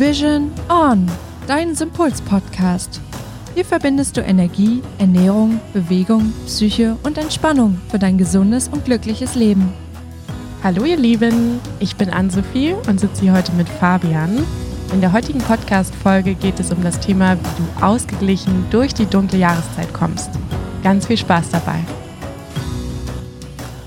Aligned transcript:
Vision 0.00 0.50
On, 0.70 1.06
dein 1.46 1.74
Sympuls-Podcast. 1.74 3.02
Hier 3.54 3.66
verbindest 3.66 4.16
du 4.16 4.22
Energie, 4.22 4.82
Ernährung, 4.96 5.60
Bewegung, 5.74 6.32
Psyche 6.46 6.96
und 7.02 7.18
Entspannung 7.18 7.78
für 7.90 7.98
dein 7.98 8.16
gesundes 8.16 8.68
und 8.68 8.86
glückliches 8.86 9.34
Leben. 9.34 9.70
Hallo 10.64 10.86
ihr 10.86 10.96
Lieben, 10.96 11.60
ich 11.80 11.96
bin 11.96 12.08
Ann-Sophie 12.08 12.74
und 12.88 12.98
sitze 12.98 13.20
hier 13.20 13.34
heute 13.34 13.52
mit 13.52 13.68
Fabian. 13.68 14.42
In 14.94 15.02
der 15.02 15.12
heutigen 15.12 15.40
Podcast-Folge 15.40 16.32
geht 16.32 16.58
es 16.60 16.72
um 16.72 16.82
das 16.82 16.98
Thema, 17.00 17.36
wie 17.36 17.62
du 17.62 17.84
ausgeglichen 17.84 18.64
durch 18.70 18.94
die 18.94 19.04
dunkle 19.04 19.38
Jahreszeit 19.38 19.92
kommst. 19.92 20.30
Ganz 20.82 21.08
viel 21.08 21.18
Spaß 21.18 21.50
dabei. 21.50 21.80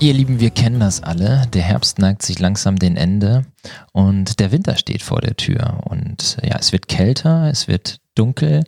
Ihr 0.04 0.12
Lieben, 0.12 0.38
wir 0.38 0.50
kennen 0.50 0.80
das 0.80 1.02
alle. 1.02 1.46
Der 1.54 1.62
Herbst 1.62 1.98
neigt 1.98 2.20
sich 2.20 2.38
langsam 2.38 2.76
dem 2.76 2.94
Ende 2.94 3.46
und 3.92 4.38
der 4.38 4.52
Winter 4.52 4.76
steht 4.76 5.00
vor 5.00 5.22
der 5.22 5.34
Tür. 5.34 5.80
Und 5.84 6.36
ja, 6.42 6.58
es 6.58 6.72
wird 6.72 6.88
kälter, 6.88 7.48
es 7.50 7.68
wird 7.68 8.00
dunkel 8.14 8.64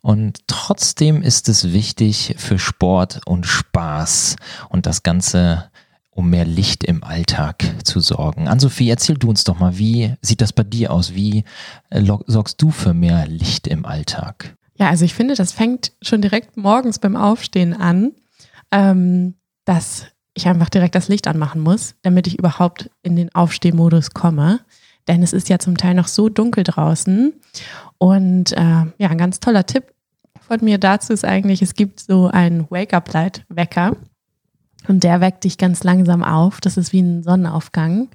und 0.00 0.40
trotzdem 0.48 1.22
ist 1.22 1.48
es 1.48 1.72
wichtig 1.72 2.34
für 2.38 2.58
Sport 2.58 3.20
und 3.24 3.46
Spaß 3.46 4.34
und 4.68 4.86
das 4.86 5.04
Ganze 5.04 5.70
um 6.10 6.28
mehr 6.28 6.44
Licht 6.44 6.82
im 6.82 7.04
Alltag 7.04 7.62
zu 7.84 8.00
sorgen. 8.00 8.48
Ann-Sophie, 8.48 8.90
erzähl 8.90 9.16
du 9.16 9.28
uns 9.28 9.44
doch 9.44 9.60
mal, 9.60 9.78
wie 9.78 10.16
sieht 10.22 10.40
das 10.40 10.52
bei 10.52 10.64
dir 10.64 10.92
aus? 10.92 11.14
Wie 11.14 11.44
äh, 11.90 12.02
sorgst 12.26 12.60
du 12.60 12.72
für 12.72 12.94
mehr 12.94 13.28
Licht 13.28 13.68
im 13.68 13.86
Alltag? 13.86 14.56
Ja, 14.74 14.88
also 14.88 15.04
ich 15.04 15.14
finde, 15.14 15.36
das 15.36 15.52
fängt 15.52 15.92
schon 16.02 16.20
direkt 16.20 16.56
morgens 16.56 16.98
beim 16.98 17.14
Aufstehen 17.14 17.74
an, 17.74 18.10
ähm, 18.72 19.36
dass 19.64 20.06
ich 20.34 20.46
einfach 20.46 20.68
direkt 20.68 20.94
das 20.94 21.08
Licht 21.08 21.26
anmachen 21.26 21.60
muss, 21.60 21.94
damit 22.02 22.26
ich 22.26 22.38
überhaupt 22.38 22.90
in 23.02 23.16
den 23.16 23.34
Aufstehmodus 23.34 24.10
komme. 24.10 24.60
Denn 25.08 25.22
es 25.22 25.32
ist 25.32 25.48
ja 25.48 25.58
zum 25.58 25.76
Teil 25.76 25.94
noch 25.94 26.08
so 26.08 26.28
dunkel 26.28 26.64
draußen. 26.64 27.32
Und 27.98 28.52
äh, 28.52 28.84
ja, 28.98 29.08
ein 29.08 29.18
ganz 29.18 29.40
toller 29.40 29.66
Tipp 29.66 29.84
von 30.40 30.58
mir 30.62 30.78
dazu 30.78 31.12
ist 31.12 31.24
eigentlich, 31.24 31.62
es 31.62 31.74
gibt 31.74 32.00
so 32.00 32.28
einen 32.28 32.70
Wake-up-Light-Wecker. 32.70 33.96
Und 34.88 35.04
der 35.04 35.20
weckt 35.20 35.44
dich 35.44 35.58
ganz 35.58 35.84
langsam 35.84 36.24
auf. 36.24 36.60
Das 36.60 36.76
ist 36.76 36.92
wie 36.92 37.02
ein 37.02 37.22
Sonnenaufgang, 37.22 38.08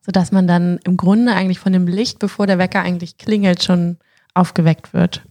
sodass 0.00 0.32
man 0.32 0.46
dann 0.46 0.78
im 0.84 0.96
Grunde 0.96 1.34
eigentlich 1.34 1.58
von 1.58 1.72
dem 1.72 1.86
Licht, 1.86 2.18
bevor 2.18 2.46
der 2.46 2.58
Wecker 2.58 2.82
eigentlich 2.82 3.16
klingelt, 3.16 3.62
schon 3.64 3.98
aufgeweckt 4.34 4.92
wird. 4.92 5.22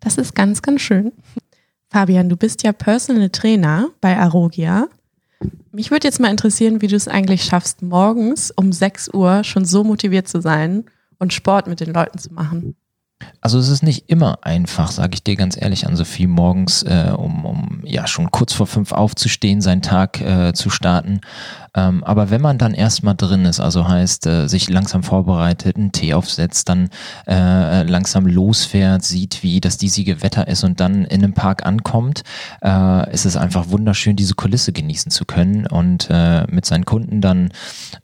Das 0.00 0.18
ist 0.18 0.34
ganz, 0.34 0.62
ganz 0.62 0.82
schön. 0.82 1.12
Fabian, 1.88 2.28
du 2.28 2.36
bist 2.36 2.62
ja 2.62 2.72
Personal 2.72 3.30
Trainer 3.30 3.88
bei 4.00 4.16
Arogia. 4.16 4.88
Mich 5.74 5.90
würde 5.90 6.06
jetzt 6.06 6.20
mal 6.20 6.30
interessieren, 6.30 6.82
wie 6.82 6.86
du 6.86 6.94
es 6.94 7.08
eigentlich 7.08 7.42
schaffst, 7.42 7.82
morgens 7.82 8.52
um 8.52 8.70
6 8.70 9.12
Uhr 9.12 9.42
schon 9.42 9.64
so 9.64 9.82
motiviert 9.82 10.28
zu 10.28 10.40
sein 10.40 10.84
und 11.18 11.32
Sport 11.32 11.66
mit 11.66 11.80
den 11.80 11.92
Leuten 11.92 12.16
zu 12.16 12.32
machen. 12.32 12.76
Also 13.40 13.58
es 13.58 13.68
ist 13.68 13.82
nicht 13.82 14.08
immer 14.08 14.38
einfach, 14.42 14.92
sage 14.92 15.14
ich 15.14 15.24
dir 15.24 15.34
ganz 15.34 15.60
ehrlich, 15.60 15.88
an 15.88 15.96
Sophie, 15.96 16.28
morgens 16.28 16.84
äh, 16.84 17.12
um, 17.16 17.44
um 17.44 17.80
ja 17.84 18.06
schon 18.06 18.30
kurz 18.30 18.52
vor 18.52 18.68
fünf 18.68 18.92
aufzustehen, 18.92 19.60
seinen 19.60 19.82
Tag 19.82 20.20
äh, 20.20 20.52
zu 20.52 20.70
starten. 20.70 21.20
Ähm, 21.74 22.04
aber 22.04 22.30
wenn 22.30 22.40
man 22.40 22.58
dann 22.58 22.74
erstmal 22.74 23.14
drin 23.14 23.44
ist, 23.44 23.60
also 23.60 23.88
heißt, 23.88 24.26
äh, 24.26 24.46
sich 24.48 24.68
langsam 24.68 25.02
vorbereitet, 25.02 25.76
einen 25.76 25.92
Tee 25.92 26.14
aufsetzt, 26.14 26.68
dann 26.68 26.88
äh, 27.26 27.82
langsam 27.82 28.26
losfährt, 28.26 29.04
sieht, 29.04 29.42
wie 29.42 29.60
das 29.60 29.76
diesige 29.76 30.22
Wetter 30.22 30.46
ist 30.46 30.64
und 30.64 30.80
dann 30.80 31.04
in 31.04 31.24
einem 31.24 31.34
Park 31.34 31.66
ankommt, 31.66 32.22
äh, 32.62 33.12
ist 33.12 33.26
es 33.26 33.36
einfach 33.36 33.70
wunderschön, 33.70 34.16
diese 34.16 34.34
Kulisse 34.34 34.72
genießen 34.72 35.10
zu 35.10 35.24
können 35.24 35.66
und 35.66 36.08
äh, 36.10 36.44
mit 36.48 36.64
seinen 36.64 36.84
Kunden 36.84 37.20
dann 37.20 37.50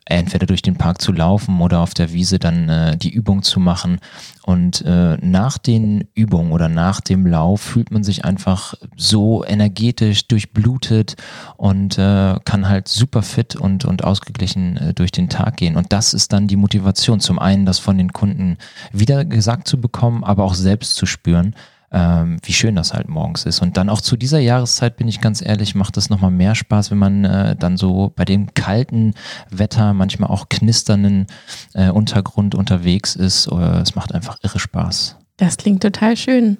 entweder 0.05 0.47
durch 0.47 0.63
den 0.63 0.77
Park 0.77 1.01
zu 1.01 1.13
laufen 1.13 1.61
oder 1.61 1.81
auf 1.81 1.95
der 1.95 2.13
Wiese 2.13 2.39
dann 2.39 2.69
äh, 2.69 2.97
die 2.97 3.11
Übung 3.11 3.43
zu 3.43 3.61
machen. 3.61 3.99
Und 4.45 4.83
äh, 4.85 5.17
nach 5.19 5.59
den 5.59 6.09
Übungen 6.15 6.51
oder 6.51 6.69
nach 6.69 7.01
dem 7.01 7.27
Lauf 7.27 7.61
fühlt 7.61 7.93
man 7.93 8.03
sich 8.03 8.25
einfach 8.25 8.75
so 8.97 9.45
energetisch 9.45 10.27
durchblutet 10.27 11.15
und 11.57 11.99
äh, 11.99 12.35
kann 12.45 12.69
halt 12.69 12.89
super 12.89 13.23
fit 13.23 13.55
und, 13.61 13.85
und 13.85 14.05
ausgeglichen 14.05 14.77
äh, 14.77 14.95
durch 14.95 15.13
den 15.13 15.29
Tag 15.29 15.57
gehen. 15.57 15.77
Und 15.77 15.93
das 15.93 16.15
ist 16.15 16.33
dann 16.33 16.47
die 16.47 16.57
Motivation, 16.57 17.21
zum 17.21 17.39
einen 17.39 17.67
das 17.67 17.79
von 17.79 17.99
den 17.99 18.13
Kunden 18.13 18.57
wieder 18.93 19.25
gesagt 19.25 19.69
zu 19.69 19.81
bekommen, 19.81 20.25
aber 20.25 20.45
auch 20.45 20.55
selbst 20.55 20.97
zu 20.97 21.07
spüren, 21.07 21.55
ähm, 21.93 22.39
wie 22.45 22.53
schön 22.53 22.77
das 22.77 22.95
halt 22.95 23.09
morgens 23.09 23.45
ist. 23.45 23.61
Und 23.61 23.77
dann 23.77 23.89
auch 23.89 24.01
zu 24.01 24.17
dieser 24.17 24.39
Jahreszeit, 24.39 24.97
bin 24.97 25.09
ich 25.09 25.21
ganz 25.21 25.43
ehrlich, 25.43 25.75
macht 25.75 25.97
es 25.97 26.11
nochmal 26.11 26.31
mehr 26.31 26.55
Spaß, 26.55 26.91
wenn 26.91 26.99
man 26.99 27.25
äh, 27.25 27.57
dann 27.57 27.77
so 27.77 28.13
bei 28.15 28.25
dem 28.25 28.55
kalten 28.55 29.15
Wetter, 29.51 29.93
manchmal 29.93 30.31
auch 30.31 30.49
knisternden 30.49 31.27
äh, 31.75 31.91
Untergrund 31.91 32.55
unterwegs 32.55 33.17
ist. 33.17 33.49
Äh, 33.49 33.81
es 33.81 33.95
macht 33.95 34.15
einfach 34.15 34.39
irre 34.43 34.59
Spaß. 34.59 35.17
Das 35.37 35.57
klingt 35.57 35.83
total 35.83 36.17
schön. 36.17 36.59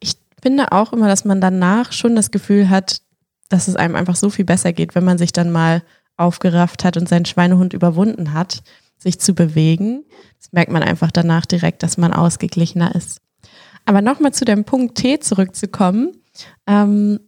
Ich 0.00 0.14
finde 0.42 0.72
auch 0.72 0.92
immer, 0.92 1.08
dass 1.08 1.24
man 1.24 1.40
danach 1.40 1.92
schon 1.92 2.14
das 2.14 2.30
Gefühl 2.30 2.68
hat, 2.68 3.00
dass 3.48 3.68
es 3.68 3.76
einem 3.76 3.94
einfach 3.94 4.16
so 4.16 4.30
viel 4.30 4.44
besser 4.44 4.72
geht, 4.72 4.94
wenn 4.94 5.04
man 5.04 5.18
sich 5.18 5.32
dann 5.32 5.50
mal 5.50 5.82
aufgerafft 6.16 6.84
hat 6.84 6.96
und 6.96 7.08
seinen 7.08 7.26
Schweinehund 7.26 7.72
überwunden 7.72 8.32
hat, 8.32 8.62
sich 8.98 9.20
zu 9.20 9.34
bewegen. 9.34 10.04
Das 10.38 10.52
merkt 10.52 10.72
man 10.72 10.82
einfach 10.82 11.10
danach 11.10 11.46
direkt, 11.46 11.82
dass 11.82 11.98
man 11.98 12.12
ausgeglichener 12.12 12.94
ist. 12.94 13.20
Aber 13.84 14.02
nochmal 14.02 14.32
zu 14.32 14.44
dem 14.44 14.64
Punkt 14.64 14.96
Tee 14.96 15.20
zurückzukommen. 15.20 16.12
Ähm, 16.66 17.20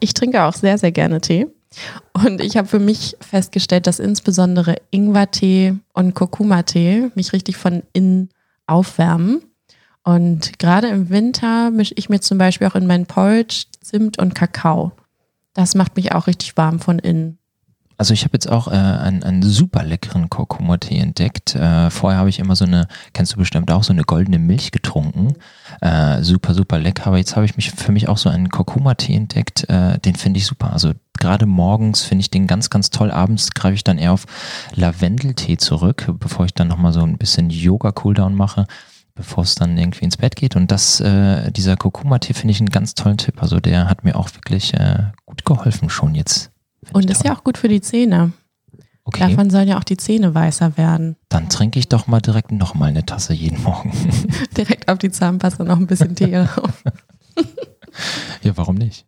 ich 0.00 0.14
trinke 0.14 0.44
auch 0.44 0.54
sehr, 0.54 0.78
sehr 0.78 0.92
gerne 0.92 1.20
Tee. 1.20 1.46
Und 2.12 2.40
ich 2.40 2.56
habe 2.56 2.68
für 2.68 2.78
mich 2.78 3.16
festgestellt, 3.20 3.86
dass 3.86 3.98
insbesondere 3.98 4.76
Ingwertee 4.90 5.74
und 5.92 6.14
Kurkuma-Tee 6.14 7.10
mich 7.14 7.32
richtig 7.32 7.56
von 7.56 7.82
innen 7.92 8.30
aufwärmen. 8.66 9.42
Und 10.04 10.58
gerade 10.58 10.88
im 10.88 11.10
Winter 11.10 11.70
mische 11.70 11.94
ich 11.96 12.08
mir 12.08 12.20
zum 12.20 12.38
Beispiel 12.38 12.66
auch 12.68 12.76
in 12.76 12.86
meinen 12.86 13.06
Porridge 13.06 13.64
Zimt 13.82 14.18
und 14.18 14.34
Kakao. 14.34 14.92
Das 15.56 15.74
macht 15.74 15.96
mich 15.96 16.12
auch 16.12 16.26
richtig 16.26 16.58
warm 16.58 16.80
von 16.80 16.98
innen. 16.98 17.38
Also 17.96 18.12
ich 18.12 18.24
habe 18.24 18.34
jetzt 18.34 18.46
auch 18.46 18.68
äh, 18.68 18.72
einen, 18.72 19.22
einen 19.22 19.42
super 19.42 19.82
leckeren 19.82 20.28
Kurkuma-Tee 20.28 20.98
entdeckt. 20.98 21.54
Äh, 21.54 21.88
vorher 21.88 22.18
habe 22.18 22.28
ich 22.28 22.38
immer 22.38 22.54
so 22.54 22.66
eine, 22.66 22.88
kennst 23.14 23.32
du 23.32 23.38
bestimmt 23.38 23.70
auch, 23.70 23.82
so 23.82 23.94
eine 23.94 24.02
goldene 24.02 24.38
Milch 24.38 24.70
getrunken. 24.70 25.32
Äh, 25.80 26.22
super, 26.22 26.52
super 26.52 26.78
lecker. 26.78 27.06
Aber 27.06 27.16
jetzt 27.16 27.36
habe 27.36 27.46
ich 27.46 27.56
mich 27.56 27.70
für 27.70 27.92
mich 27.92 28.06
auch 28.06 28.18
so 28.18 28.28
einen 28.28 28.50
Kurkuma-Tee 28.50 29.14
entdeckt. 29.14 29.66
Äh, 29.70 29.98
den 30.00 30.14
finde 30.14 30.38
ich 30.38 30.44
super. 30.44 30.74
Also 30.74 30.92
gerade 31.18 31.46
morgens 31.46 32.02
finde 32.02 32.20
ich 32.20 32.30
den 32.30 32.46
ganz, 32.46 32.68
ganz 32.68 32.90
toll. 32.90 33.10
Abends 33.10 33.52
greife 33.52 33.76
ich 33.76 33.84
dann 33.84 33.96
eher 33.96 34.12
auf 34.12 34.26
Lavendeltee 34.74 35.56
zurück, 35.56 36.12
bevor 36.20 36.44
ich 36.44 36.52
dann 36.52 36.68
nochmal 36.68 36.92
so 36.92 37.00
ein 37.00 37.16
bisschen 37.16 37.48
Yoga-Cooldown 37.48 38.34
mache 38.34 38.66
bevor 39.16 39.42
es 39.42 39.56
dann 39.56 39.76
irgendwie 39.76 40.04
ins 40.04 40.18
Bett 40.18 40.36
geht. 40.36 40.54
Und 40.54 40.70
das, 40.70 41.00
äh, 41.00 41.50
dieser 41.50 41.76
Kurkuma-Tee 41.76 42.34
finde 42.34 42.52
ich 42.52 42.60
einen 42.60 42.70
ganz 42.70 42.94
tollen 42.94 43.16
Tipp. 43.16 43.42
Also 43.42 43.58
der 43.58 43.90
hat 43.90 44.04
mir 44.04 44.14
auch 44.14 44.32
wirklich 44.34 44.74
äh, 44.74 45.06
gut 45.24 45.44
geholfen 45.44 45.90
schon 45.90 46.14
jetzt. 46.14 46.52
Und 46.92 47.10
ist 47.10 47.24
ja 47.24 47.34
auch 47.34 47.42
gut 47.42 47.58
für 47.58 47.68
die 47.68 47.80
Zähne. 47.80 48.32
Okay. 49.02 49.28
Davon 49.30 49.50
sollen 49.50 49.68
ja 49.68 49.78
auch 49.78 49.84
die 49.84 49.96
Zähne 49.96 50.34
weißer 50.34 50.76
werden. 50.76 51.16
Dann 51.28 51.48
trinke 51.48 51.78
ich 51.78 51.88
doch 51.88 52.06
mal 52.06 52.20
direkt 52.20 52.52
nochmal 52.52 52.90
eine 52.90 53.06
Tasse 53.06 53.34
jeden 53.34 53.62
Morgen. 53.62 53.92
direkt 54.56 54.88
auf 54.88 54.98
die 54.98 55.10
Zahnpasta 55.10 55.64
noch 55.64 55.78
ein 55.78 55.86
bisschen 55.86 56.14
Tee 56.14 56.30
drauf. 56.54 56.82
ja, 58.42 58.56
warum 58.56 58.76
nicht? 58.76 59.06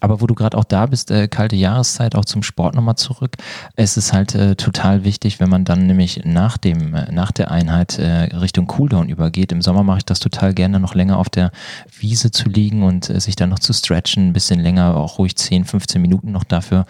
Aber 0.00 0.20
wo 0.20 0.26
du 0.26 0.34
gerade 0.34 0.56
auch 0.56 0.64
da 0.64 0.86
bist, 0.86 1.10
äh, 1.10 1.28
kalte 1.28 1.56
Jahreszeit, 1.56 2.14
auch 2.14 2.24
zum 2.24 2.42
Sport 2.42 2.74
nochmal 2.74 2.96
zurück. 2.96 3.36
Es 3.76 3.96
ist 3.96 4.12
halt 4.12 4.34
äh, 4.34 4.56
total 4.56 5.04
wichtig, 5.04 5.40
wenn 5.40 5.48
man 5.48 5.64
dann 5.64 5.86
nämlich 5.86 6.22
nach 6.24 6.56
dem, 6.56 6.94
äh, 6.94 7.10
nach 7.12 7.32
der 7.32 7.50
Einheit 7.50 7.98
äh, 7.98 8.36
Richtung 8.36 8.66
Cooldown 8.66 9.08
übergeht. 9.08 9.52
Im 9.52 9.62
Sommer 9.62 9.82
mache 9.82 9.98
ich 9.98 10.04
das 10.04 10.20
total 10.20 10.54
gerne, 10.54 10.80
noch 10.80 10.94
länger 10.94 11.18
auf 11.18 11.28
der 11.28 11.50
Wiese 11.98 12.30
zu 12.30 12.48
liegen 12.48 12.82
und 12.82 13.10
äh, 13.10 13.20
sich 13.20 13.36
dann 13.36 13.50
noch 13.50 13.58
zu 13.58 13.72
stretchen, 13.72 14.28
ein 14.28 14.32
bisschen 14.32 14.60
länger, 14.60 14.96
auch 14.96 15.18
ruhig 15.18 15.36
10, 15.36 15.64
15 15.64 16.00
Minuten 16.00 16.32
noch 16.32 16.44
dafür 16.44 16.86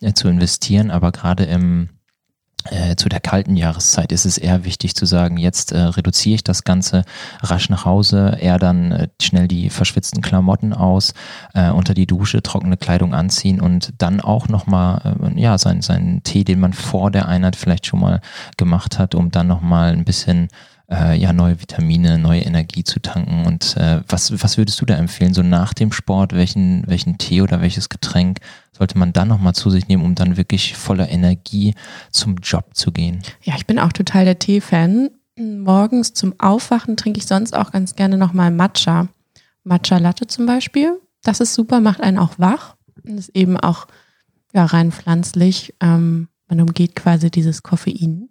äh, 0.00 0.12
zu 0.12 0.28
investieren. 0.28 0.90
Aber 0.90 1.12
gerade 1.12 1.44
im 1.44 1.88
äh, 2.70 2.96
zu 2.96 3.08
der 3.08 3.20
kalten 3.20 3.56
Jahreszeit 3.56 4.12
ist 4.12 4.24
es 4.24 4.38
eher 4.38 4.64
wichtig 4.64 4.94
zu 4.94 5.06
sagen, 5.06 5.36
jetzt 5.36 5.72
äh, 5.72 5.78
reduziere 5.78 6.36
ich 6.36 6.44
das 6.44 6.64
Ganze 6.64 7.04
rasch 7.42 7.68
nach 7.68 7.84
Hause, 7.84 8.38
eher 8.40 8.58
dann 8.58 8.92
äh, 8.92 9.08
schnell 9.20 9.48
die 9.48 9.70
verschwitzten 9.70 10.22
Klamotten 10.22 10.72
aus, 10.72 11.14
äh, 11.52 11.70
unter 11.70 11.94
die 11.94 12.06
Dusche, 12.06 12.42
trockene 12.42 12.76
Kleidung 12.76 13.14
anziehen 13.14 13.60
und 13.60 13.92
dann 13.98 14.20
auch 14.20 14.48
nochmal, 14.48 15.16
äh, 15.20 15.40
ja, 15.40 15.58
seinen, 15.58 15.82
seinen 15.82 16.22
Tee, 16.22 16.44
den 16.44 16.60
man 16.60 16.72
vor 16.72 17.10
der 17.10 17.28
Einheit 17.28 17.56
vielleicht 17.56 17.86
schon 17.86 18.00
mal 18.00 18.20
gemacht 18.56 18.98
hat, 18.98 19.14
um 19.14 19.30
dann 19.30 19.46
nochmal 19.46 19.92
ein 19.92 20.04
bisschen 20.04 20.48
äh, 20.94 21.14
ja, 21.16 21.32
neue 21.32 21.60
Vitamine, 21.60 22.18
neue 22.18 22.42
Energie 22.42 22.84
zu 22.84 23.00
tanken. 23.00 23.44
Und 23.46 23.76
äh, 23.76 24.02
was, 24.08 24.42
was 24.42 24.56
würdest 24.56 24.80
du 24.80 24.86
da 24.86 24.94
empfehlen? 24.94 25.34
So 25.34 25.42
nach 25.42 25.74
dem 25.74 25.92
Sport, 25.92 26.32
welchen, 26.32 26.86
welchen 26.86 27.18
Tee 27.18 27.42
oder 27.42 27.60
welches 27.60 27.88
Getränk 27.88 28.38
sollte 28.72 28.98
man 28.98 29.12
dann 29.12 29.28
nochmal 29.28 29.54
zu 29.54 29.70
sich 29.70 29.88
nehmen, 29.88 30.04
um 30.04 30.14
dann 30.14 30.36
wirklich 30.36 30.74
voller 30.74 31.08
Energie 31.08 31.74
zum 32.10 32.36
Job 32.36 32.74
zu 32.74 32.92
gehen? 32.92 33.22
Ja, 33.42 33.54
ich 33.56 33.66
bin 33.66 33.78
auch 33.78 33.92
total 33.92 34.24
der 34.24 34.38
Tee-Fan. 34.38 35.10
Morgens 35.36 36.12
zum 36.12 36.34
Aufwachen 36.38 36.96
trinke 36.96 37.18
ich 37.18 37.26
sonst 37.26 37.54
auch 37.54 37.72
ganz 37.72 37.96
gerne 37.96 38.16
nochmal 38.16 38.50
Matcha. 38.50 39.08
Matcha 39.64 39.98
Latte 39.98 40.26
zum 40.26 40.46
Beispiel. 40.46 41.00
Das 41.22 41.40
ist 41.40 41.54
super, 41.54 41.80
macht 41.80 42.00
einen 42.00 42.18
auch 42.18 42.38
wach 42.38 42.76
und 43.02 43.18
ist 43.18 43.30
eben 43.34 43.58
auch 43.58 43.86
ja, 44.52 44.64
rein 44.64 44.92
pflanzlich. 44.92 45.74
Ähm, 45.80 46.28
man 46.48 46.60
umgeht 46.60 46.94
quasi 46.94 47.30
dieses 47.30 47.62
Koffein. 47.62 48.28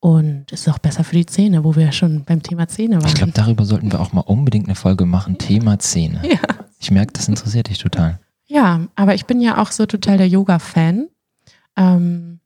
Und 0.00 0.50
ist 0.50 0.66
auch 0.68 0.78
besser 0.78 1.04
für 1.04 1.16
die 1.16 1.26
Zähne, 1.26 1.62
wo 1.62 1.76
wir 1.76 1.84
ja 1.84 1.92
schon 1.92 2.24
beim 2.24 2.42
Thema 2.42 2.66
Zähne 2.68 2.96
waren. 2.96 3.08
Ich 3.08 3.14
glaube, 3.14 3.32
darüber 3.32 3.66
sollten 3.66 3.92
wir 3.92 4.00
auch 4.00 4.14
mal 4.14 4.22
unbedingt 4.22 4.66
eine 4.66 4.74
Folge 4.74 5.04
machen. 5.04 5.36
Thema 5.36 5.78
Zähne. 5.78 6.20
ja. 6.22 6.38
Ich 6.78 6.90
merke, 6.90 7.12
das 7.12 7.28
interessiert 7.28 7.68
dich 7.68 7.78
total. 7.78 8.18
Ja, 8.46 8.80
aber 8.96 9.14
ich 9.14 9.26
bin 9.26 9.40
ja 9.42 9.58
auch 9.58 9.70
so 9.70 9.84
total 9.84 10.16
der 10.16 10.28
Yoga-Fan. 10.28 11.08
Ähm, 11.76 12.40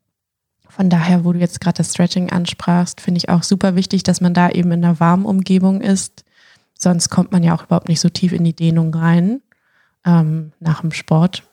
von 0.67 0.89
daher, 0.89 1.23
wo 1.23 1.31
du 1.31 1.39
jetzt 1.39 1.61
gerade 1.61 1.77
das 1.77 1.91
Stretching 1.91 2.29
ansprachst, 2.29 2.99
finde 2.99 3.19
ich 3.19 3.29
auch 3.29 3.43
super 3.43 3.75
wichtig, 3.75 4.03
dass 4.03 4.19
man 4.19 4.33
da 4.33 4.49
eben 4.49 4.73
in 4.73 4.83
einer 4.83 4.99
warmen 4.99 5.25
Umgebung 5.25 5.79
ist. 5.79 6.25
Sonst 6.77 7.09
kommt 7.09 7.31
man 7.31 7.43
ja 7.43 7.55
auch 7.55 7.63
überhaupt 7.63 7.87
nicht 7.87 8.01
so 8.01 8.09
tief 8.09 8.33
in 8.33 8.43
die 8.43 8.55
Dehnung 8.55 8.93
rein 8.93 9.41
ähm, 10.05 10.51
nach 10.59 10.81
dem 10.81 10.91
Sport. 10.91 11.43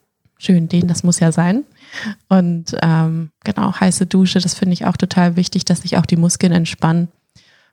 Schön 0.44 0.66
dehnen, 0.68 0.88
das 0.88 1.04
muss 1.04 1.20
ja 1.20 1.30
sein. 1.30 1.62
Und 2.28 2.76
ähm, 2.82 3.30
genau, 3.44 3.78
heiße 3.78 4.06
Dusche, 4.06 4.40
das 4.40 4.54
finde 4.54 4.72
ich 4.72 4.86
auch 4.86 4.96
total 4.96 5.36
wichtig, 5.36 5.64
dass 5.64 5.82
sich 5.82 5.96
auch 5.96 6.04
die 6.04 6.16
Muskeln 6.16 6.50
entspannen. 6.50 7.06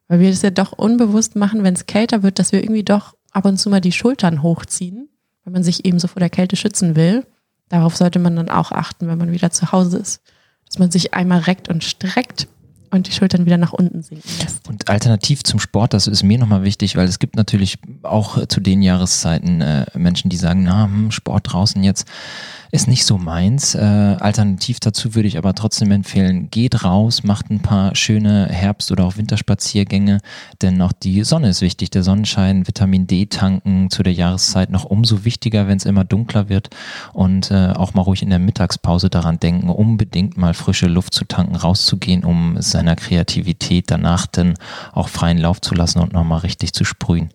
Weil 0.07 0.19
wir 0.19 0.29
das 0.29 0.43
ja 0.43 0.51
doch 0.51 0.73
unbewusst 0.73 1.35
machen, 1.35 1.63
wenn 1.63 1.73
es 1.73 1.87
kälter 1.87 2.21
wird, 2.21 2.37
dass 2.37 2.51
wir 2.51 2.61
irgendwie 2.61 2.83
doch 2.83 3.15
ab 3.31 3.45
und 3.45 3.57
zu 3.57 3.71
mal 3.71 3.81
die 3.81 3.91
Schultern 3.91 4.43
hochziehen, 4.43 5.09
wenn 5.43 5.53
man 5.53 5.63
sich 5.63 5.83
eben 5.83 5.97
so 5.97 6.07
vor 6.07 6.19
der 6.19 6.29
Kälte 6.29 6.57
schützen 6.57 6.95
will. 6.95 7.25
Darauf 7.69 7.97
sollte 7.97 8.19
man 8.19 8.35
dann 8.35 8.49
auch 8.49 8.71
achten, 8.71 9.07
wenn 9.07 9.17
man 9.17 9.31
wieder 9.31 9.49
zu 9.49 9.71
Hause 9.71 9.97
ist. 9.97 10.21
Dass 10.67 10.77
man 10.77 10.91
sich 10.91 11.15
einmal 11.15 11.39
reckt 11.39 11.69
und 11.69 11.83
streckt 11.83 12.47
und 12.91 13.07
die 13.07 13.11
Schultern 13.11 13.45
wieder 13.45 13.57
nach 13.57 13.73
unten 13.73 14.01
sinken 14.01 14.29
lässt. 14.41 14.67
Und 14.67 14.89
alternativ 14.89 15.43
zum 15.43 15.59
Sport, 15.59 15.93
das 15.93 16.07
ist 16.07 16.23
mir 16.23 16.37
nochmal 16.37 16.63
wichtig, 16.63 16.95
weil 16.95 17.07
es 17.07 17.19
gibt 17.19 17.35
natürlich 17.35 17.77
auch 18.03 18.45
zu 18.47 18.59
den 18.59 18.81
Jahreszeiten 18.81 19.61
äh, 19.61 19.85
Menschen, 19.95 20.29
die 20.29 20.37
sagen, 20.37 20.63
na, 20.63 20.85
hm, 20.85 21.11
Sport 21.11 21.51
draußen 21.53 21.83
jetzt 21.83 22.07
ist 22.71 22.87
nicht 22.87 23.05
so 23.05 23.17
meins. 23.17 23.73
Äh, 23.73 23.79
alternativ 23.79 24.79
dazu 24.79 25.15
würde 25.15 25.27
ich 25.27 25.37
aber 25.37 25.55
trotzdem 25.55 25.91
empfehlen, 25.91 26.49
geht 26.51 26.83
raus, 26.83 27.23
macht 27.23 27.49
ein 27.49 27.61
paar 27.61 27.95
schöne 27.95 28.47
Herbst- 28.47 28.91
oder 28.91 29.05
auch 29.05 29.17
Winterspaziergänge, 29.17 30.19
denn 30.61 30.81
auch 30.81 30.91
die 30.91 31.23
Sonne 31.23 31.49
ist 31.49 31.61
wichtig. 31.61 31.89
Der 31.89 32.03
Sonnenschein, 32.03 32.67
Vitamin 32.67 33.07
D 33.07 33.25
tanken 33.25 33.89
zu 33.89 34.03
der 34.03 34.13
Jahreszeit 34.13 34.69
noch 34.69 34.85
umso 34.85 35.25
wichtiger, 35.25 35.67
wenn 35.67 35.77
es 35.77 35.85
immer 35.85 36.03
dunkler 36.03 36.49
wird 36.49 36.69
und 37.13 37.49
äh, 37.51 37.73
auch 37.75 37.93
mal 37.93 38.03
ruhig 38.03 38.21
in 38.21 38.29
der 38.29 38.39
Mittagspause 38.39 39.09
daran 39.09 39.39
denken, 39.39 39.69
unbedingt 39.69 40.37
mal 40.37 40.53
frische 40.53 40.87
Luft 40.87 41.13
zu 41.13 41.25
tanken, 41.25 41.55
rauszugehen, 41.55 42.23
um 42.23 42.61
seiner 42.61 42.95
Kreativität 42.95 43.89
danach 43.89 44.27
dann 44.27 44.53
auch 44.93 45.09
freien 45.09 45.39
Lauf 45.39 45.61
zu 45.61 45.73
lassen 45.73 45.99
und 45.99 46.13
nochmal 46.13 46.39
richtig 46.39 46.73
zu 46.73 46.83
sprühen. 46.83 47.29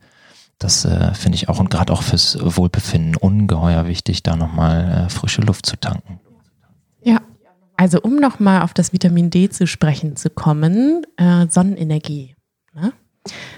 Das 0.58 0.84
äh, 0.84 1.14
finde 1.14 1.36
ich 1.36 1.48
auch 1.48 1.58
und 1.58 1.70
gerade 1.70 1.92
auch 1.92 2.02
fürs 2.02 2.38
Wohlbefinden 2.40 3.16
ungeheuer 3.16 3.86
wichtig, 3.86 4.22
da 4.22 4.36
nochmal 4.36 5.06
äh, 5.06 5.10
frische 5.10 5.42
Luft 5.42 5.66
zu 5.66 5.76
tanken. 5.76 6.20
Ja, 7.02 7.20
also 7.76 8.00
um 8.00 8.16
nochmal 8.16 8.62
auf 8.62 8.72
das 8.72 8.92
Vitamin 8.92 9.30
D 9.30 9.50
zu 9.50 9.66
sprechen 9.66 10.16
zu 10.16 10.30
kommen, 10.30 11.04
äh, 11.16 11.46
Sonnenenergie. 11.48 12.36
Ne? 12.72 12.92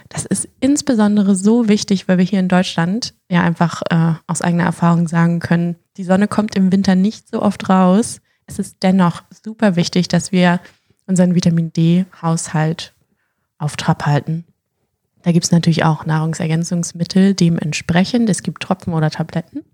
Das 0.08 0.24
ist 0.24 0.48
insbesondere 0.60 1.34
so 1.34 1.68
wichtig, 1.68 2.08
weil 2.08 2.18
wir 2.18 2.24
hier 2.24 2.40
in 2.40 2.48
Deutschland 2.48 3.14
ja 3.28 3.42
einfach 3.42 3.82
äh, 3.90 4.14
aus 4.26 4.42
eigener 4.42 4.64
Erfahrung 4.64 5.08
sagen 5.08 5.40
können, 5.40 5.76
die 5.96 6.04
Sonne 6.04 6.28
kommt 6.28 6.54
im 6.54 6.72
Winter 6.72 6.94
nicht 6.94 7.28
so 7.28 7.42
oft 7.42 7.68
raus. 7.68 8.20
Es 8.46 8.58
ist 8.58 8.78
dennoch 8.82 9.22
super 9.44 9.76
wichtig, 9.76 10.08
dass 10.08 10.30
wir 10.30 10.60
unseren 11.06 11.34
Vitamin 11.34 11.72
D-Haushalt 11.72 12.94
auf 13.58 13.76
Trab 13.76 14.06
halten. 14.06 14.44
Da 15.26 15.32
gibt 15.32 15.44
es 15.44 15.50
natürlich 15.50 15.84
auch 15.84 16.06
Nahrungsergänzungsmittel 16.06 17.34
dementsprechend. 17.34 18.30
Es 18.30 18.44
gibt 18.44 18.62
Tropfen 18.62 18.92
oder 18.92 19.10
Tabletten, 19.10 19.64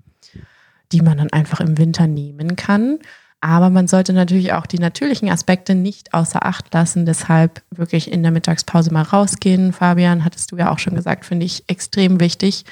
die 0.92 1.02
man 1.02 1.18
dann 1.18 1.30
einfach 1.30 1.60
im 1.60 1.76
Winter 1.76 2.06
nehmen 2.06 2.56
kann. 2.56 3.00
Aber 3.42 3.68
man 3.68 3.86
sollte 3.86 4.14
natürlich 4.14 4.54
auch 4.54 4.64
die 4.64 4.78
natürlichen 4.78 5.28
Aspekte 5.28 5.74
nicht 5.74 6.14
außer 6.14 6.46
Acht 6.46 6.72
lassen. 6.72 7.04
Deshalb 7.04 7.62
wirklich 7.70 8.10
in 8.10 8.22
der 8.22 8.32
Mittagspause 8.32 8.94
mal 8.94 9.02
rausgehen. 9.02 9.74
Fabian, 9.74 10.24
hattest 10.24 10.52
du 10.52 10.56
ja 10.56 10.70
auch 10.70 10.78
schon 10.78 10.94
gesagt, 10.94 11.26
finde 11.26 11.44
ich 11.44 11.64
extrem 11.66 12.18
wichtig. 12.18 12.64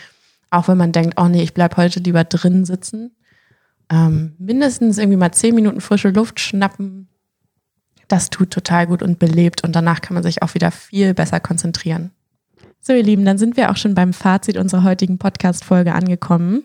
Auch 0.49 0.67
wenn 0.67 0.79
man 0.79 0.93
denkt, 0.93 1.21
oh 1.21 1.29
nee, 1.29 1.43
ich 1.43 1.53
bleibe 1.53 1.77
heute 1.77 2.00
lieber 2.00 2.25
drin 2.25 2.65
sitzen. 2.65 3.15
Ähm, 3.91 4.37
mindestens 4.38 4.97
irgendwie 4.97 5.19
mal 5.19 5.32
zehn 5.32 5.55
Minuten 5.55 5.82
frische 5.82 6.09
Luft 6.09 6.41
schnappen. 6.41 7.09
Das 8.09 8.31
tut 8.31 8.50
total 8.50 8.87
gut 8.87 9.03
und 9.03 9.19
belebt. 9.19 9.65
Und 9.65 9.77
danach 9.77 10.00
kann 10.00 10.15
man 10.15 10.23
sich 10.23 10.41
auch 10.41 10.55
wieder 10.55 10.71
viel 10.71 11.12
besser 11.12 11.41
konzentrieren. 11.41 12.12
So, 12.82 12.94
ihr 12.94 13.03
Lieben, 13.03 13.27
dann 13.27 13.37
sind 13.37 13.59
wir 13.59 13.71
auch 13.71 13.77
schon 13.77 13.94
beim 13.94 14.15
Fazit 14.15 14.56
unserer 14.56 14.85
heutigen 14.85 15.19
Podcast-Folge 15.19 15.93
angekommen. 15.93 16.65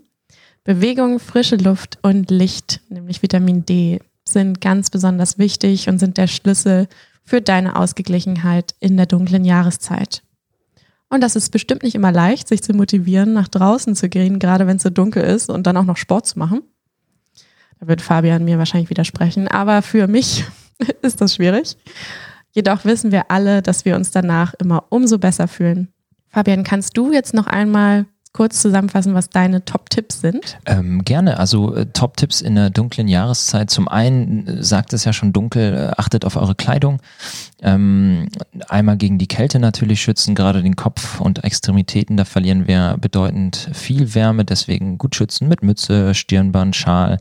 Bewegung, 0.63 1.19
frische 1.19 1.57
Luft 1.57 1.99
und 2.03 2.31
Licht, 2.31 2.79
nämlich 2.87 3.21
Vitamin 3.21 3.65
D, 3.65 3.99
sind 4.23 4.61
ganz 4.61 4.89
besonders 4.89 5.37
wichtig 5.37 5.89
und 5.89 5.99
sind 5.99 6.15
der 6.15 6.27
Schlüssel 6.27 6.87
für 7.25 7.41
deine 7.41 7.75
Ausgeglichenheit 7.75 8.75
in 8.79 8.95
der 8.95 9.07
dunklen 9.07 9.43
Jahreszeit. 9.43 10.23
Und 11.09 11.19
das 11.19 11.35
ist 11.35 11.49
bestimmt 11.49 11.83
nicht 11.83 11.95
immer 11.95 12.13
leicht, 12.13 12.47
sich 12.47 12.63
zu 12.63 12.73
motivieren, 12.73 13.33
nach 13.33 13.49
draußen 13.49 13.93
zu 13.93 14.07
gehen, 14.07 14.39
gerade 14.39 14.67
wenn 14.67 14.77
es 14.77 14.83
so 14.83 14.89
dunkel 14.89 15.21
ist 15.21 15.49
und 15.49 15.67
dann 15.67 15.75
auch 15.75 15.83
noch 15.83 15.97
Sport 15.97 16.27
zu 16.27 16.39
machen. 16.39 16.61
Da 17.81 17.87
wird 17.89 18.01
Fabian 18.01 18.45
mir 18.45 18.57
wahrscheinlich 18.57 18.89
widersprechen, 18.89 19.49
aber 19.49 19.81
für 19.81 20.07
mich 20.07 20.45
ist 21.01 21.19
das 21.19 21.35
schwierig. 21.35 21.75
Jedoch 22.51 22.85
wissen 22.85 23.11
wir 23.11 23.29
alle, 23.31 23.61
dass 23.61 23.83
wir 23.83 23.97
uns 23.97 24.11
danach 24.11 24.53
immer 24.53 24.85
umso 24.89 25.17
besser 25.17 25.49
fühlen, 25.49 25.89
Fabian, 26.35 26.65
kannst 26.65 26.97
du 26.97 27.13
jetzt 27.13 27.33
noch 27.33 27.47
einmal 27.47 28.07
kurz 28.35 28.61
zusammenfassen, 28.61 29.13
was 29.13 29.29
deine 29.29 29.63
Top-Tipps 29.63 30.19
sind? 30.19 30.57
Ähm, 30.65 31.05
gerne. 31.05 31.39
Also 31.39 31.73
äh, 31.73 31.85
Top-Tipps 31.85 32.41
in 32.41 32.55
der 32.55 32.69
dunklen 32.69 33.07
Jahreszeit. 33.07 33.69
Zum 33.69 33.87
einen 33.87 34.45
äh, 34.45 34.61
sagt 34.61 34.91
es 34.91 35.05
ja 35.05 35.13
schon 35.13 35.31
dunkel, 35.31 35.73
äh, 35.73 35.91
achtet 35.95 36.25
auf 36.25 36.35
eure 36.35 36.53
Kleidung. 36.53 36.99
Ähm, 37.61 38.27
einmal 38.67 38.97
gegen 38.97 39.19
die 39.19 39.29
Kälte 39.29 39.59
natürlich 39.59 40.01
schützen, 40.01 40.35
gerade 40.35 40.61
den 40.61 40.75
Kopf 40.75 41.21
und 41.21 41.45
Extremitäten. 41.45 42.17
Da 42.17 42.25
verlieren 42.25 42.67
wir 42.67 42.97
bedeutend 42.99 43.69
viel 43.71 44.13
Wärme. 44.15 44.43
Deswegen 44.43 44.97
gut 44.97 45.15
schützen 45.15 45.47
mit 45.47 45.63
Mütze, 45.63 46.13
Stirnband, 46.13 46.75
Schal, 46.75 47.19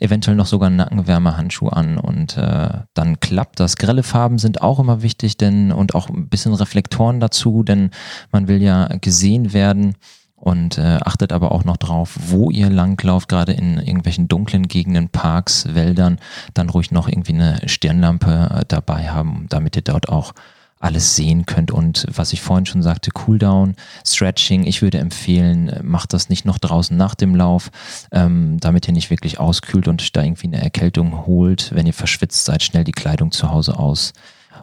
eventuell 0.00 0.36
noch 0.36 0.46
sogar 0.46 0.68
Nackenwärmehandschuh 0.70 1.68
an 1.68 1.96
und 1.96 2.36
äh, 2.38 2.70
dann 2.92 3.20
klappt 3.20 3.60
das. 3.60 3.76
Grelle 3.76 4.02
Farben 4.02 4.38
sind 4.38 4.62
auch 4.62 4.80
immer 4.80 5.02
wichtig, 5.02 5.36
denn 5.36 5.70
und 5.70 5.94
auch 5.94 6.08
ein 6.08 6.28
bisschen 6.28 6.54
Reflektoren 6.54 7.20
dazu, 7.20 7.62
denn 7.62 7.90
man 8.32 8.48
will 8.48 8.60
ja 8.60 8.88
gesehen 9.00 9.52
werden 9.52 9.94
und 10.36 10.78
äh, 10.78 10.98
achtet 11.04 11.32
aber 11.32 11.52
auch 11.52 11.64
noch 11.64 11.78
drauf, 11.78 12.16
wo 12.28 12.50
ihr 12.50 12.70
langlauft, 12.70 13.28
gerade 13.28 13.52
in 13.52 13.78
irgendwelchen 13.78 14.28
dunklen 14.28 14.68
Gegenden, 14.68 15.08
Parks, 15.08 15.74
Wäldern, 15.74 16.18
dann 16.54 16.68
ruhig 16.68 16.90
noch 16.90 17.08
irgendwie 17.08 17.32
eine 17.32 17.60
Stirnlampe 17.66 18.50
äh, 18.54 18.64
dabei 18.68 19.08
haben, 19.08 19.46
damit 19.48 19.76
ihr 19.76 19.82
dort 19.82 20.08
auch 20.08 20.34
alles 20.78 21.16
sehen 21.16 21.46
könnt 21.46 21.70
und 21.70 22.06
was 22.14 22.34
ich 22.34 22.42
vorhin 22.42 22.66
schon 22.66 22.82
sagte, 22.82 23.10
Cooldown, 23.10 23.76
Stretching, 24.06 24.66
ich 24.66 24.82
würde 24.82 24.98
empfehlen, 24.98 25.68
äh, 25.68 25.82
macht 25.82 26.12
das 26.12 26.28
nicht 26.28 26.44
noch 26.44 26.58
draußen 26.58 26.94
nach 26.96 27.14
dem 27.14 27.34
Lauf, 27.34 27.70
ähm, 28.12 28.58
damit 28.60 28.86
ihr 28.86 28.92
nicht 28.92 29.10
wirklich 29.10 29.40
auskühlt 29.40 29.88
und 29.88 30.16
da 30.16 30.22
irgendwie 30.22 30.48
eine 30.48 30.62
Erkältung 30.62 31.26
holt. 31.26 31.74
Wenn 31.74 31.86
ihr 31.86 31.94
verschwitzt 31.94 32.44
seid, 32.44 32.62
schnell 32.62 32.84
die 32.84 32.92
Kleidung 32.92 33.32
zu 33.32 33.50
Hause 33.50 33.78
aus. 33.78 34.12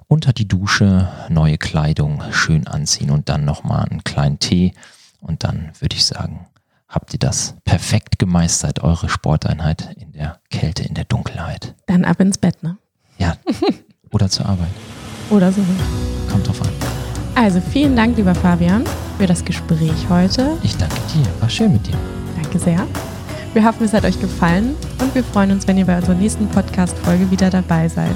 Unter 0.07 0.33
die 0.33 0.47
Dusche, 0.47 1.09
neue 1.29 1.57
Kleidung 1.57 2.21
schön 2.31 2.67
anziehen 2.67 3.09
und 3.09 3.27
dann 3.29 3.43
nochmal 3.43 3.87
einen 3.89 4.03
kleinen 4.03 4.37
Tee 4.37 4.73
und 5.23 5.43
dann 5.43 5.71
würde 5.79 5.95
ich 5.95 6.05
sagen, 6.05 6.47
habt 6.87 7.13
ihr 7.13 7.19
das 7.19 7.55
perfekt 7.65 8.19
gemeistert, 8.19 8.83
eure 8.83 9.09
Sporteinheit 9.09 9.95
in 9.97 10.11
der 10.11 10.39
Kälte, 10.49 10.83
in 10.83 10.93
der 10.93 11.05
Dunkelheit. 11.05 11.73
Dann 11.87 12.05
ab 12.05 12.19
ins 12.19 12.37
Bett, 12.37 12.61
ne? 12.61 12.77
Ja. 13.17 13.35
Oder 14.11 14.29
zur 14.29 14.45
Arbeit. 14.45 14.69
Oder 15.29 15.51
so. 15.51 15.61
Kommt 16.29 16.47
drauf 16.47 16.61
an. 16.61 16.69
Also 17.35 17.59
vielen 17.61 17.95
Dank, 17.95 18.15
lieber 18.15 18.35
Fabian, 18.35 18.83
für 19.17 19.25
das 19.25 19.43
Gespräch 19.43 20.07
heute. 20.09 20.57
Ich 20.61 20.77
danke 20.77 20.95
dir. 21.13 21.25
War 21.41 21.49
schön 21.49 21.73
mit 21.73 21.87
dir. 21.87 21.97
Danke 22.41 22.59
sehr. 22.59 22.85
Wir 23.53 23.65
hoffen, 23.65 23.85
es 23.85 23.93
hat 23.93 24.03
euch 24.05 24.19
gefallen 24.19 24.75
und 24.99 25.13
wir 25.15 25.23
freuen 25.23 25.51
uns, 25.51 25.67
wenn 25.67 25.77
ihr 25.77 25.85
bei 25.85 25.97
unserer 25.97 26.15
nächsten 26.15 26.47
Podcast-Folge 26.47 27.29
wieder 27.31 27.49
dabei 27.49 27.87
seid. 27.87 28.15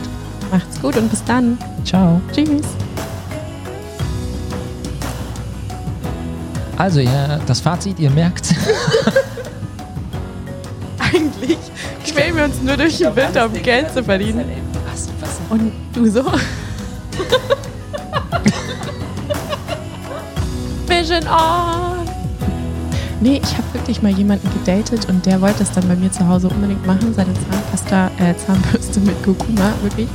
Macht's 0.52 0.80
gut 0.82 0.98
und 0.98 1.10
bis 1.10 1.24
dann. 1.24 1.58
Ciao. 1.84 2.22
Tschüss. 2.32 2.87
Also, 6.78 7.00
ja, 7.00 7.40
das 7.48 7.60
Fazit, 7.60 8.00
ihr 8.00 8.12
merkt. 8.12 8.50
Eigentlich 11.00 11.58
quälen 12.06 12.36
wir 12.36 12.46
uns 12.46 12.62
nur 12.62 12.78
durch 12.78 12.98
den 12.98 13.16
Winter, 13.16 13.46
um 13.46 13.54
Geld 13.54 13.92
zu 13.94 14.04
verdienen. 14.04 14.46
Was, 14.90 15.10
was? 15.20 15.40
Und 15.50 15.72
du 15.94 16.10
so? 16.10 16.24
Vision 20.88 21.28
on! 21.28 22.08
Nee, 23.20 23.42
ich 23.44 23.54
habe 23.58 23.74
wirklich 23.74 24.04
mal 24.04 24.12
jemanden 24.12 24.48
gedatet 24.54 25.10
und 25.10 25.26
der 25.26 25.42
wollte 25.42 25.64
es 25.64 25.72
dann 25.72 25.88
bei 25.88 25.96
mir 25.96 26.12
zu 26.12 26.28
Hause 26.28 26.50
unbedingt 26.50 26.86
machen, 26.86 27.14
seine 27.16 27.34
Zahnpasta, 27.34 28.12
äh, 28.20 28.36
Zahnbürste 28.38 29.00
mit 29.00 29.24
Kurkuma, 29.24 29.74
wirklich. 29.82 30.08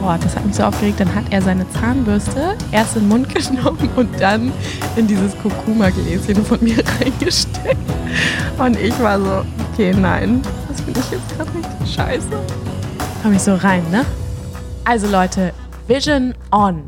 Boah, 0.00 0.18
das 0.22 0.36
hat 0.36 0.44
mich 0.44 0.54
so 0.54 0.62
aufgeregt. 0.62 1.00
Dann 1.00 1.14
hat 1.14 1.24
er 1.30 1.42
seine 1.42 1.68
Zahnbürste 1.70 2.56
erst 2.70 2.96
in 2.96 3.02
den 3.02 3.08
Mund 3.08 3.28
genommen 3.34 3.88
und 3.96 4.20
dann 4.20 4.52
in 4.98 5.06
dieses 5.06 5.36
Kurkuma-Gläschen 5.38 6.44
von 6.44 6.62
mir 6.62 6.82
reingesteckt. 7.00 7.76
Und 8.58 8.76
ich 8.78 8.98
war 9.00 9.18
so, 9.20 9.44
okay, 9.72 9.94
nein, 9.94 10.42
das 10.68 10.80
finde 10.80 11.00
ich 11.00 11.10
jetzt 11.12 11.36
gerade 11.36 11.50
richtig 11.54 11.94
scheiße. 11.94 12.26
Komm 13.22 13.32
ich 13.32 13.42
so 13.42 13.54
rein, 13.54 13.84
ne? 13.90 14.04
Also 14.84 15.06
Leute, 15.06 15.52
Vision 15.86 16.34
On. 16.50 16.82